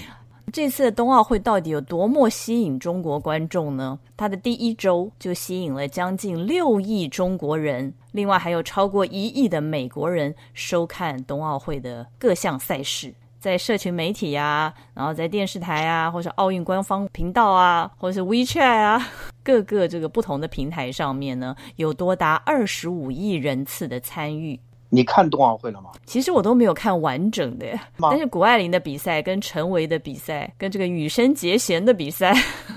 [0.52, 3.96] 这次的冬奥会到底有多么吸引中国观众呢？
[4.16, 13.12] 它的第一周就吸引了将近六亿中国人，另外还有超过一亿的美国人收看冬奥会的各项赛事。
[13.40, 19.08] 在社群媒体啊，然后在电视台啊，或者奥运官方频道啊，或者是 WeChat 啊，
[19.42, 24.60] 各个这个不同的平台上面呢，有多达二十五亿人次的参与。
[24.90, 25.90] 你看冬奥会了吗？
[26.06, 27.66] 其实我都没有看完整的，
[27.98, 32.32] 但是谷爱凌的比赛、跟陈维的比赛、跟这个羽生结弦的比赛，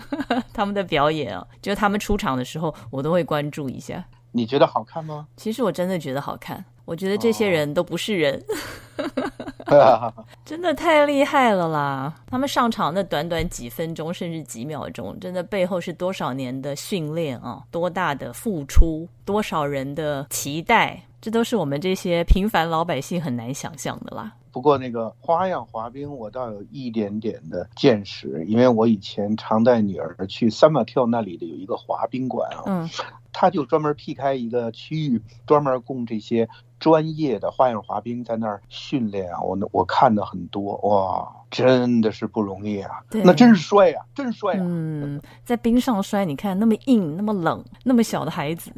[0.52, 4.04] 他们的表演啊，就他们出场的时候，我都会关注一下。
[4.36, 5.26] 你觉得好看吗？
[5.38, 6.64] 其实我真的觉得好看。
[6.84, 8.40] 我觉得这些人都不是人，
[10.46, 12.14] 真的太厉害了啦！
[12.28, 24.32] 他们上场那短短几分钟，甚至几秒钟，真的背后是多少年的训练啊，多大的付出，多少人的期待，这都是我们这些平凡老百姓很难想象的啦。
[24.52, 32.88] 不过那个花样滑冰，我倒有一点点的见识，因为我以前常带女儿去三马跳那里的有一个滑冰馆啊，嗯，
[33.34, 36.48] 他就专门辟开一个区域，专门供这些
[36.80, 39.42] 专业的花样滑冰在那儿训练啊。
[39.42, 41.28] 我我看的很多哇。
[41.50, 43.00] 真的是不容易啊！
[43.24, 48.70] 那真是摔呀、真摔呀、嗯，在冰上摔，你看那么硬、那么冷、那么小的孩子，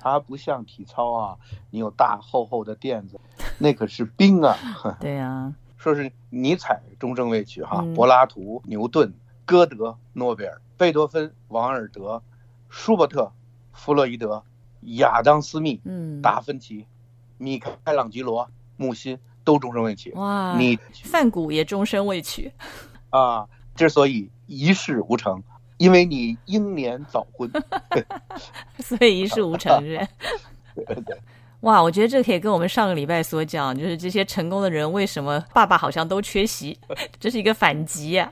[0.00, 1.36] 它不像体操啊，
[1.70, 3.18] 你有大厚厚的垫子，
[3.58, 4.56] 那可是冰啊！
[5.00, 7.94] 对呀、说是尼采终生未娶哈，嗯。
[7.94, 9.12] 柏拉图、牛顿、
[9.44, 12.22] 歌德、诺贝尔、贝多芬、王尔德、
[12.68, 13.32] 舒伯特、
[13.72, 14.42] 弗洛伊德、
[14.82, 16.86] 亚当·斯密、嗯，达芬奇、
[17.36, 20.12] 米开朗基罗、木心都终身未娶。
[20.12, 22.52] 哇，你范谷也终身未娶，
[23.10, 25.42] 啊，之所以一事无成，
[25.78, 27.50] 因为你英年早婚。
[28.78, 30.06] 所以一事无成，是
[31.62, 36.78] 哇，我觉得这可以跟我们上个礼拜所讲，就是这些成功的人为什么爸爸好像都缺席，
[37.18, 38.30] 这是一个反击呀、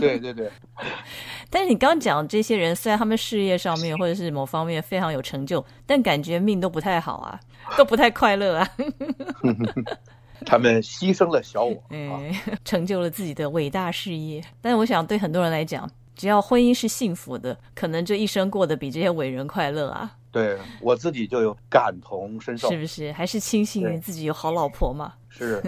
[0.00, 0.50] 对对对，
[1.48, 7.38] 但是你刚讲这些人，虽然他们事业上面或者是某方面非常有成就，但感觉命都不太好啊，
[7.78, 8.68] 都不太快乐啊，
[10.44, 12.18] 他们牺牲了小我啊。
[12.18, 14.42] 哎，成就了自己的伟大事业。
[14.60, 23.12] 但是我想，对很多人来讲，只要婚姻是幸福的，可能这一生过得比这些伟人快乐啊，对我自己就有感同身受是，不是？
[23.12, 25.14] 还是庆幸自己有好老婆嘛？
[25.28, 25.62] 是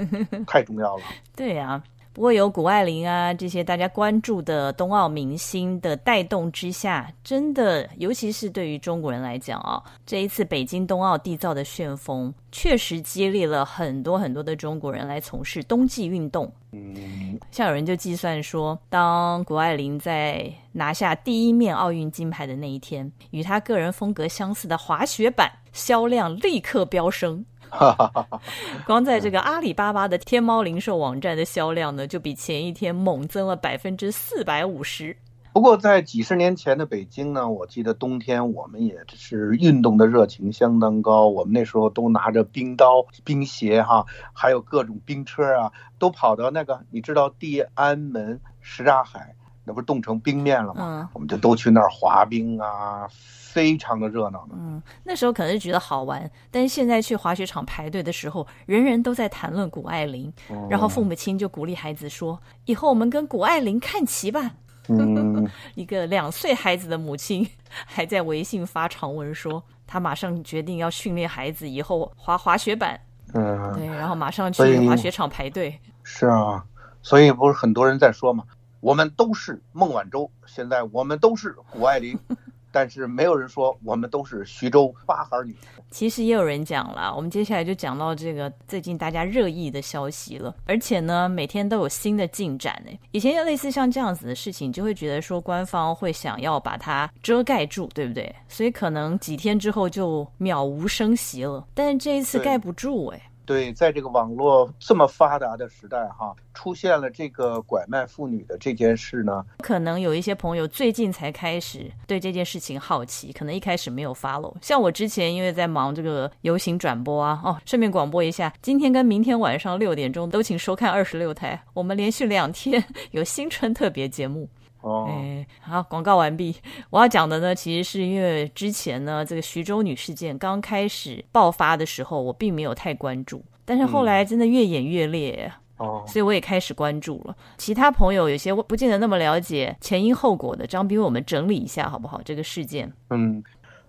[0.46, 1.02] 太重要了。
[1.34, 1.82] 对呀、
[2.14, 16.50] 不过有谷爱凌啊这些大家关注的冬奥明星的带动之下，真的，尤其是对于中国人来讲啊，这一次北京冬奥缔造的旋风，确实激励了很多很多的中国人来从事冬季运动。
[16.70, 27.44] 嗯，像有人就计算说，当谷爱凌在拿下第一面奥运金牌的那一天，与她个人风格相似的滑雪板销量立刻飙升。
[27.74, 28.40] 哈哈哈哈。
[28.86, 35.16] 光在这个阿里巴巴的天猫零售网站的销量呢，就比前一天猛增了百分之四百五十。
[35.52, 51.00] 不过在几十年前的北京呢，我记得冬天我们也是运动的热情相当高，我们那时候都拿着冰刀、冰鞋哈，还有各种冰车啊，都跑到那个你知道地安门什刹海，那不是冻成冰面了吗？
[51.02, 54.54] 嗯我们就都去那儿滑冰啊，非常的热闹的。
[54.58, 60.32] 嗯，那时候可能是觉得好玩，但是现在去滑雪场排队的时候，人人都在谈论谷爱凌，
[60.68, 64.52] 然后父母亲就鼓励孩子说：“以后我们跟谷爱凌看齐吧。”
[64.88, 67.48] 嗯， 一个两岁孩子的母亲
[67.86, 73.00] 还在微信发长文说，她马上决定要训练孩子以后滑滑雪板，
[73.32, 75.80] 嗯，对，然后马上去滑雪场排队。
[76.02, 76.62] 是啊，
[77.00, 78.44] 所以不是很多人在说嘛，
[78.84, 82.18] 我们都是孟晚舟，现在我们都是谷爱凌，
[82.70, 85.56] 但是没有人说我们都是徐州八孩女。
[85.90, 92.92] 其实也有人讲了，我们接下来就讲到这个最近大家热议的消息了，而且呢，每天都有新的进展呢。
[93.12, 98.36] 以前类似像这样子的事情，就会觉得说官方会想要把它遮盖住，对不对？
[98.48, 101.66] 所以可能几天之后就渺无声息了。
[101.72, 103.30] 但是这一次盖不住哎。
[103.46, 114.54] 对，在这个网络这么发达的时代，哈，出现了这个拐卖妇女的这件事呢，可能有一些朋友最近才开始对这件事情好奇，可能一开始没有 follow。
[114.60, 124.48] 像我之前因为在忙这个游行转播啊，哦，顺便广播一下，今天跟明天晚上六点钟都请收看二十六台，我们连续两天 有新春特别节目。
[124.84, 126.54] 哦，哎，好，广告完毕。
[126.90, 135.50] 我要讲的呢，其实是因为之前呢，这个徐州女事件刚开始爆发的时候，我并没有太关注，但是后来真的越演越烈。
[135.78, 137.34] 哦，所以我也开始关注了。
[137.56, 142.20] 其他朋友有些不见得那么了解前因后果的，张斌我们整理一下好不好？
[142.22, 143.42] 这个事件，嗯，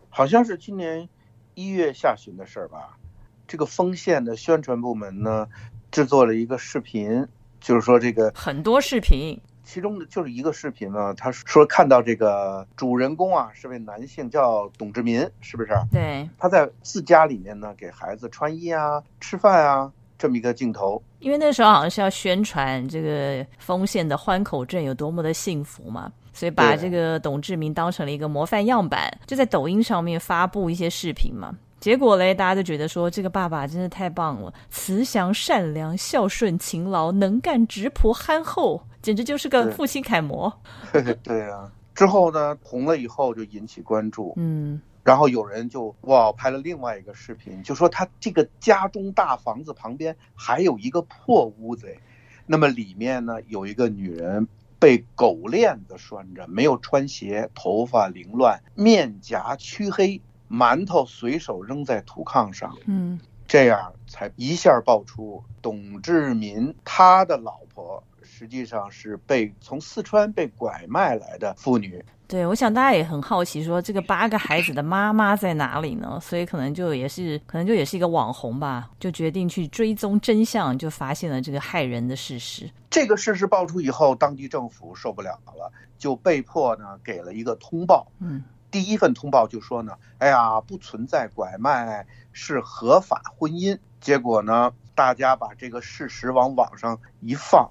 [0.10, 1.08] 好像是今年
[1.53, 2.97] 一月下旬的事儿吧。
[3.47, 5.47] 这个丰县的宣传部门呢，
[5.91, 7.27] 制作了一个视频，
[7.60, 15.73] 就是说这个很多视频，其中的就是一个视频呢，他说看到这个主人公啊是位男性，叫董志民，是不是？
[15.91, 21.01] 对，他在自家里面呢给孩子穿衣啊、吃饭啊这么一个镜头。
[21.19, 26.12] 因为那时候好像是要宣传这个丰县的欢口镇有多么的幸福嘛。
[26.32, 31.56] 所以把这个董志明当成了一个模范样板，就在抖音上面发布一些视频嘛。
[31.80, 40.51] 结果嘞，大家都觉得说这个爸爸真的太棒了，慈祥、善良、孝顺、勤劳、能干、直朴、憨厚，简直就是个父亲楷模。
[41.21, 51.95] 对啊，之后呢红了以后就引起关注，嗯，然后有人就哇拍了另外一个视频，就说他这个家中大房子旁边还有一个破屋子，
[52.47, 54.47] 那么里面呢有一个女人
[54.79, 72.03] 被狗链子拴着，没有穿鞋，头发凌乱，面颊黢黑，馒头随手扔在土炕上，嗯，这样才一下爆出董志民他的老婆是实际上是被从四川被拐卖来的妇女。
[72.27, 76.19] 对，我想大家也很好奇，说这个八个孩子的妈妈在哪里呢？
[76.21, 82.69] 所以可能就也是，可能就也是一个网红吧，就决定去追踪真相，就发现了这个害人的事实。
[82.89, 88.05] 这个事实爆出以后，当地政府受不了了，就被迫呢给了一个通报。
[88.19, 93.77] 嗯，第一份通报就说呢，哎呀，不存在拐卖，是合法婚姻。
[94.01, 97.69] 结果呢，大家把这个事实往网上一放，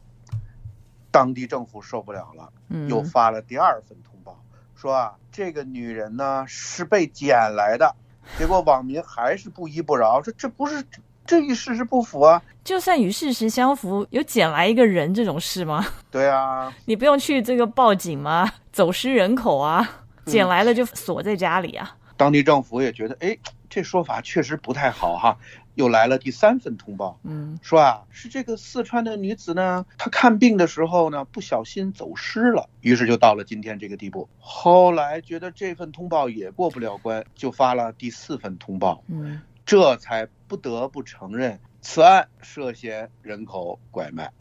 [1.14, 4.36] 当地政府受不了了，嗯，又发了第二份通报，
[4.74, 7.94] 说啊，这个女人呢是被捡来的。
[8.36, 10.84] 结果网民还是不依不饶，说这不是
[11.24, 12.42] 这与事实不符啊。
[12.64, 15.86] 就算与事实相符，有捡来一个人这种事吗？
[16.10, 18.52] 对啊，你不用去这个报警吗？
[18.72, 19.88] 走失人口啊，
[20.26, 21.96] 捡来了就锁在家里啊。
[22.16, 23.38] 当地政府也觉得，哎，
[23.74, 25.36] 这说法确实不太好哈。
[25.74, 34.28] 又来了第三份通报，嗯，说啊，是这个四川的女子呢，她看病的时候呢，不小心走失了，于是就到了今天这个地步。
[34.38, 44.32] 后来觉得这份通报也过不了关，就发了第四份通报，嗯，这才不得不承认此案涉嫌人口拐卖，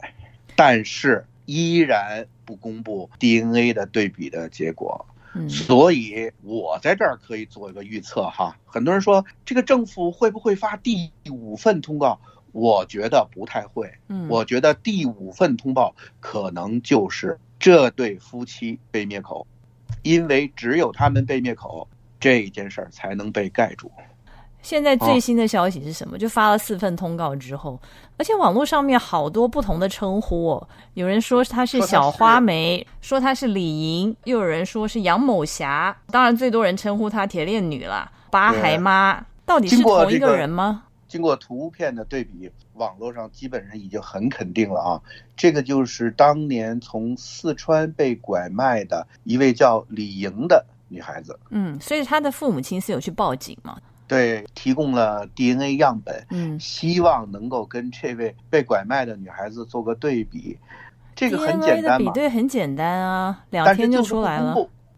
[0.54, 5.04] 但是依然不公布 DNA 的对比的结果。
[5.34, 8.56] 嗯，所以我在这儿可以做一个预测哈。
[8.64, 12.20] 很多人说这个政府会不会发第五份通告？
[12.52, 13.92] 我觉得不太会。
[14.08, 19.44] 嗯，我觉得第五份通报可能就是这对夫妻被灭口，
[20.02, 21.88] 因为只有他们被灭口，
[22.20, 23.90] 这件事儿才能被盖住。
[24.64, 26.16] 现在最新的消息是什么？
[26.16, 27.78] 就发了四份通告之后，
[28.16, 30.68] 而且网络上面好多不同的称呼哦。
[30.94, 35.94] 有人说她是小花梅，说她是李莹，又有人说是杨某霞。
[36.10, 39.24] 当然，最多人称呼她铁链女了，八孩妈。
[39.44, 40.84] 到底是同一个人吗？
[41.06, 45.00] 经过图片的对比，网络上基本上已经很肯定了啊，
[45.36, 51.38] 这个就是当年从四川被拐卖的一位叫李莹的女孩子。
[51.50, 53.76] 嗯，所以她的父母亲是有去报警吗？
[54.06, 60.58] 对，提供了 DNA 样本，嗯，希望能够跟这位被拐卖的女孩子做个对比。
[61.14, 64.54] 这个很简单嘛，比对很简单啊，两天就出来了。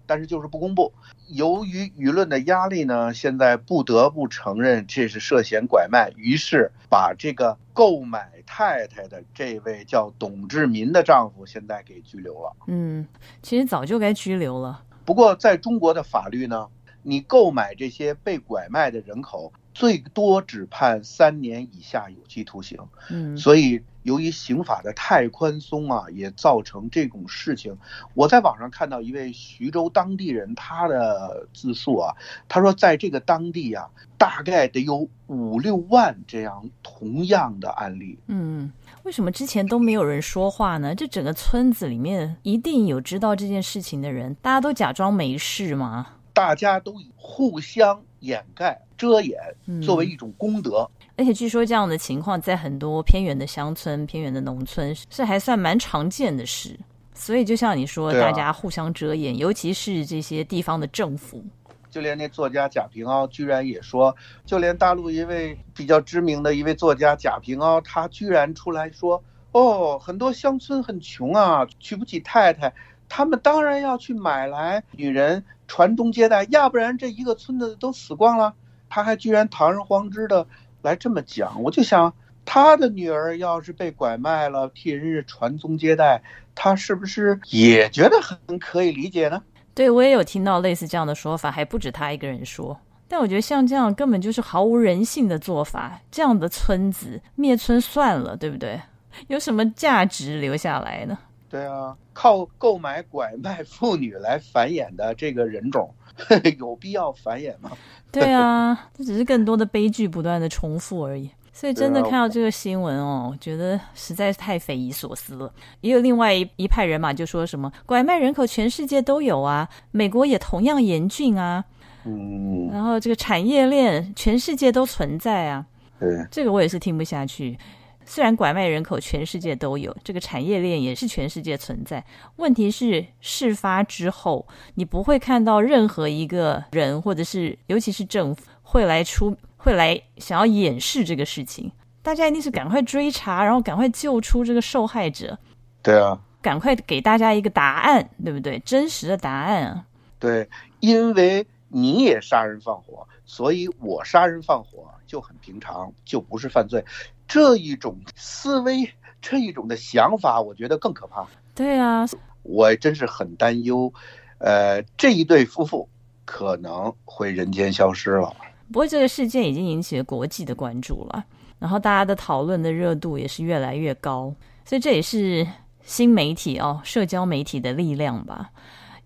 [0.09, 0.93] 但是就是不公布。
[1.29, 12.57] 由于舆论的压力呢，现在不得不承认这是涉嫌拐卖，于是把这个购买太太的这位叫董志民的丈夫现在给拘留了。
[12.69, 13.07] 嗯，
[13.43, 14.83] 其实早就该拘留了。
[15.05, 16.69] 不过在中国的法律呢？
[17.09, 22.77] 你购买这些被拐卖的人口，最多只判三年以下有期徒刑。
[23.11, 27.79] 嗯，所以由于刑法的太宽松啊，也造成这种事情。
[28.15, 32.13] 我在网上看到一位徐州当地人，他的自述啊，
[32.49, 33.89] 他说在这个当地啊，
[34.19, 38.19] 大概得有五六万这样同样的案例。
[38.27, 38.73] 嗯，
[39.05, 40.93] 为什么之前都没有人说话呢？
[40.93, 46.09] 这整个村子里面一定有知道这件事情的人，大家都假装没事吗？
[46.37, 49.41] 大家都以互相掩盖、遮掩，
[49.83, 50.87] 作为一种功德。
[51.17, 56.79] 而且据说这样的情况在很多偏远的乡村、偏远的农村是还算蛮常见的事。
[57.15, 61.43] 所以就像你说，大家互相遮掩，尤其是这些地方的政府。
[61.91, 64.15] 就连那作家贾平凹居然也说，
[64.45, 72.71] 就连大陆一位比较知名的一位作家贾平凹，他居然出来说：“哦，很多乡村很穷啊，娶不起太太。”
[73.09, 78.55] 他们当然要去买来女人传宗接代，要不然这一个村子都死光了。
[78.89, 80.47] 他还居然堂而皇之的
[80.83, 82.15] 来这么讲，我就想，
[82.45, 86.23] 他的女儿要是被拐卖了，替人家传宗接代，
[86.55, 89.43] 他是不是也觉得很可以理解呢？
[89.75, 92.79] 对，我也有听到类似这样的说法，还不止他一个人说。
[93.09, 98.81] 但我觉得像这样根本就是毫无人性的做法，这样的村子灭村算了，对不对？
[99.29, 101.19] 有什么价值留下来呢？
[101.49, 105.93] 对啊，靠购买拐卖妇女来繁衍的这个人种，
[106.59, 107.71] 有必要繁衍吗？
[108.11, 111.31] 对啊，这只是更多的悲剧不断的重复而已。
[111.53, 115.51] 所以真的看到这个新闻哦，我觉得实在是太匪夷所思了。
[115.81, 121.65] 也有另外一一派人马就说什么拐卖人口全世界都有啊，美国也同样严峻啊。
[122.05, 125.65] 嗯，然后这个产业链全世界都存在啊。
[125.99, 127.59] 对，这个我也是听不下去。
[128.07, 132.03] 虽然拐卖人口全世界都有，这个产业链也是全世界存在。
[132.37, 134.47] 问题是事发之后，
[134.77, 141.71] 你不会看到任何一个人，或者是尤其是政府会来出，会来想要掩饰这个事情。
[142.01, 145.37] 大家一定是赶快追查，然后赶快救出这个受害者。
[145.83, 148.59] 对啊，赶快给大家一个答案，对不对？
[148.61, 149.85] 真实的答案啊。
[150.21, 150.49] 对，
[150.79, 156.85] 因为你也杀人放火，所以我杀人放火就很平常，就不是犯罪。
[157.27, 161.27] 这一种思维这一种的想法，我觉得更可怕。
[161.55, 162.07] 对啊，
[162.43, 163.93] 我真是很担忧，
[164.39, 165.89] 呃，这一对夫妇
[166.25, 168.35] 可能会人间消失了。
[168.73, 171.25] 不过这个事件已经引起了国际的关注了，
[171.59, 175.47] 然后大家的讨论的热度也是越来越高，所以这也是
[175.83, 178.51] 新媒体哦，社交媒体的力量吧。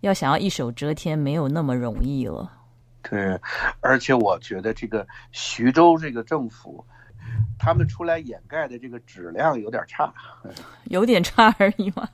[0.00, 2.50] 要想要一手遮天，没有那么容易了。
[3.02, 3.38] 对，
[3.80, 6.82] 而且我觉得这个徐州这个政府，
[7.58, 10.12] 他们出来掩盖的这个质量有点差，
[10.84, 12.08] 有点差而已嘛。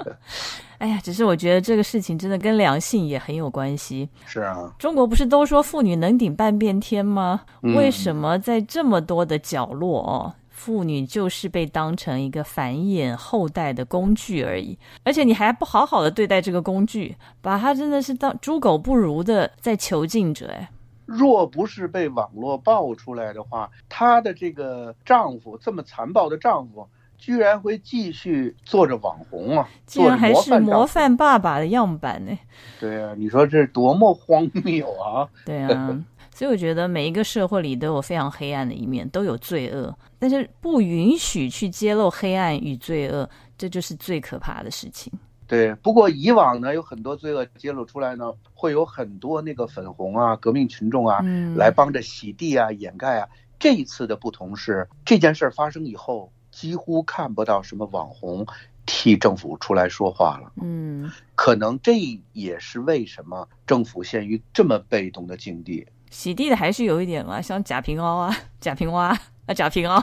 [0.78, 4.08] 哎呀，只是我觉得这个事情真的跟良性也很有关系。
[4.26, 7.42] 是啊，中国不是都说妇女能顶半边天吗？
[7.60, 10.34] 为什么在这么多的角落哦？
[10.50, 20.48] 妇女就是被当成一个繁衍后代的工具而已，而且你还不好好的对待这个工具，把它真的是当猪狗不如的在囚禁着。
[20.48, 20.70] 哎，
[21.12, 26.88] 若不是被网络爆出来的话，她的这个丈夫这么残暴的丈夫，
[27.18, 32.38] 居然会继续做着网红啊，竟然还是模范爸爸的样板呢？
[32.80, 35.28] 对啊，你说这多么荒谬啊！
[35.44, 36.04] 对啊。
[36.34, 45.12] 所以我觉得每一个社会里都有非常黑暗的一面，都有罪恶，但是不允许去揭露黑暗与罪恶，这就是最可怕的事情。
[45.46, 53.28] 对，不过以往呢，有很多罪恶揭露出来呢，会有很多那个粉红啊、革命群众啊，嗯来帮着洗地啊、掩盖啊。
[53.58, 58.46] 这一次的不同是，这件事发生以后，几乎看不到什么网红
[58.86, 60.52] 替政府出来说话了。
[60.60, 61.92] 嗯，可能这
[62.32, 65.86] 也是为什么政府陷于这么被动的境地。
[66.10, 69.18] 洗地的还是有一点嘛，像贾平凹啊、贾平凹啊、
[69.54, 70.02] 贾平凹，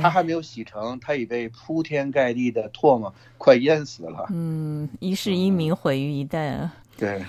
[0.00, 4.26] 他还没有洗成，他已被铺天盖地的唾沫快淹死了。
[4.30, 6.74] 嗯，一世英名毁于一旦啊。
[6.96, 7.22] 对，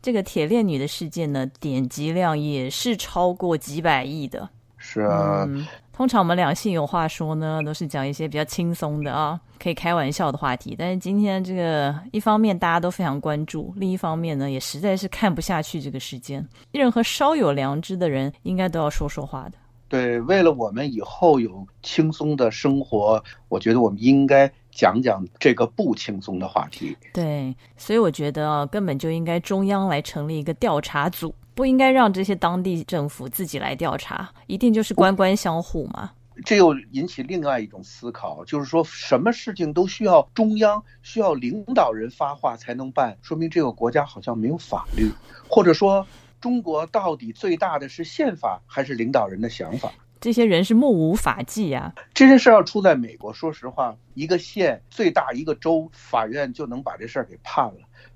[0.00, 4.48] 这个铁链女的事件呢，点击量也是超过几百亿的。
[4.76, 5.46] 是啊。
[5.92, 10.76] 通常我们两性有话说呢，都是讲一些比较轻松的啊，可以开玩笑的话题。
[10.78, 16.46] 但是今天这个一方面大家都非常关注，另一方面呢，也实在是看不下去这个事件。
[16.70, 19.58] 任何稍有良知的人，应该都要说说话的。
[19.88, 26.96] 对，为了我们以后有轻松的生活，我觉得我们应该讲讲这个不轻松的话题。
[27.12, 31.34] 对，所以我觉得啊，根本就应该中央来成立一个调查组。
[31.54, 36.12] 不应该让这些当地政府自己来调查，一定就是官官相护嘛？
[36.44, 45.10] 这又引起另外一种思考，就是说什么事情都需要中央、需要领导人发话才能办，说明这个国家好像没有法律，
[45.48, 46.06] 或者说
[46.40, 49.92] 中国到底最大的是宪法还是领导人的想法？
[50.20, 51.94] 这些人是目无法纪啊！
[52.12, 57.74] 这件事要出在美国，说实话，一个县最大一个州法院就能把这事儿给判了。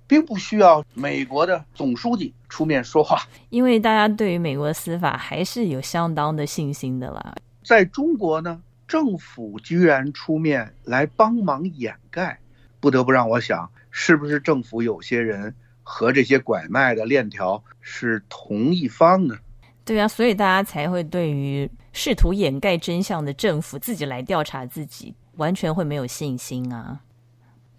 [0.09, 7.35] 并不需要美国的总书记出面说话，因为大家对于美国司法还是有相当的信心的啦。
[7.64, 12.41] 在中国呢，政府居然出面来帮忙掩盖，
[12.79, 19.37] 不得不让我想，是不是政府有些人和这些拐卖的链条是同一方呢？
[19.85, 27.01] 对啊，所以大家才会对于试图掩盖真相的政府自己来调查自己，完全会没有信心啊。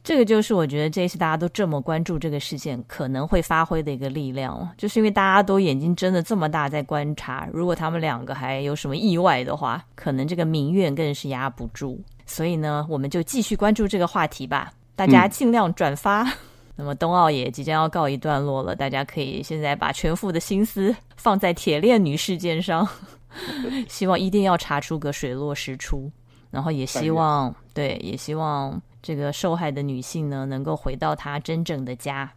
[0.03, 12.03] 这个就是我觉得这次大家都这么关注这个事件可能会发挥的一个力量，就是因为大家都眼睛睁得这么大在观察，如果他们两个还有什么意外的话，可能这个民怨更是压不住。
[12.25, 16.29] 所以呢，我们就继续关注这个话题吧，大家尽量转发。
[16.75, 22.87] 那么冬奥也即将要告一段落了，大家可以现在把全副的心思放在铁链女事件上，
[23.87, 26.11] 希望一定要查出个水落石出，
[26.49, 28.81] 然后也希望对，也希望。
[29.05, 32.31] 这个受害的女性呢，能够回到她真正的家。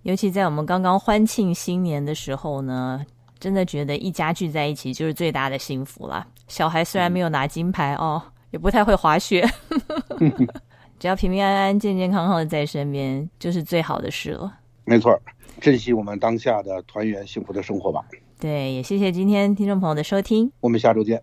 [0.00, 3.04] 尤其在我们刚刚欢庆新年的时候呢，
[3.38, 6.26] 真的觉得一家聚在一起就是最大的幸福了。
[6.48, 9.46] 小孩虽然没有拿金牌哦，也不太会滑雪，
[11.00, 14.52] 只要平平安安、健健康康的在身边，就是最好的事了。
[14.84, 15.18] 没错，
[15.58, 18.04] 珍惜我们当下的团圆幸福的生活吧。
[18.38, 21.22] 对，也谢谢今天听众朋友的收听，我们下周见。